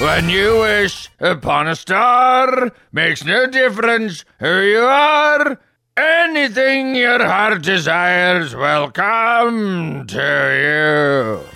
[0.00, 5.60] When you wish upon a star, makes no difference who you are.
[5.94, 11.46] Anything your heart desires will come to you.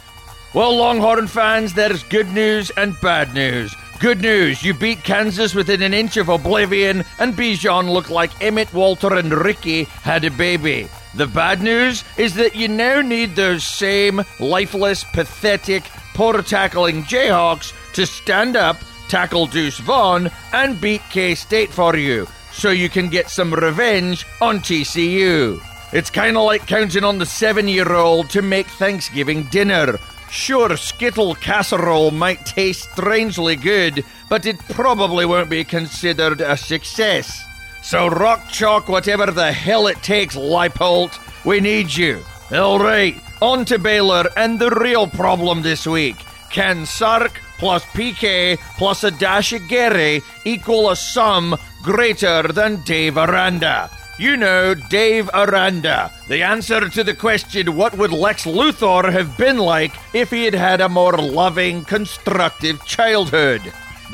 [0.53, 3.75] Well, Longhorn fans, there's good news and bad news.
[3.99, 8.75] Good news, you beat Kansas within an inch of oblivion, and Bijan looked like Emmett,
[8.75, 10.91] Walter, and Ricky had a baby.
[11.15, 17.73] The bad news is that you now need those same lifeless, pathetic, poor tackling Jayhawks
[17.93, 18.79] to stand up,
[19.09, 24.25] tackle Deuce Vaughn, and beat K State for you, so you can get some revenge
[24.41, 25.61] on TCU.
[25.93, 29.99] It's kind of like counting on the seven year old to make Thanksgiving dinner.
[30.31, 37.45] Sure, Skittle casserole might taste strangely good, but it probably won't be considered a success.
[37.83, 41.17] So rock chalk whatever the hell it takes, Leipold.
[41.45, 42.25] We need you.
[42.55, 46.15] All right, on to Baylor and the real problem this week.
[46.51, 53.19] Can Sark plus PK plus a dash of Gary equal a sum greater than Dave
[53.19, 53.91] Aranda?
[54.21, 56.13] You know, Dave Aranda.
[56.29, 60.55] The answer to the question, what would Lex Luthor have been like if he had
[60.55, 63.63] had a more loving, constructive childhood?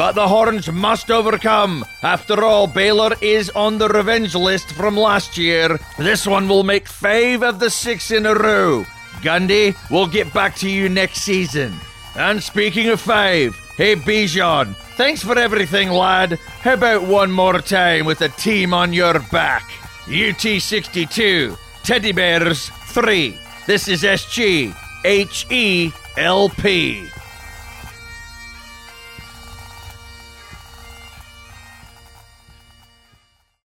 [0.00, 1.84] But the Horns must overcome.
[2.02, 5.78] After all, Baylor is on the revenge list from last year.
[5.98, 8.86] This one will make five of the six in a row.
[9.20, 11.74] Gundy, we'll get back to you next season.
[12.16, 16.38] And speaking of five, hey Bijan, thanks for everything, lad.
[16.62, 19.70] How about one more time with a team on your back?
[20.08, 23.36] UT 62, Teddy Bears 3.
[23.66, 27.06] This is SG, H E L P.